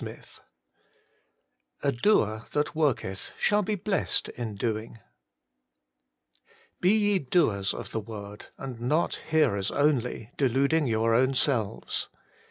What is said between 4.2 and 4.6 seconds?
in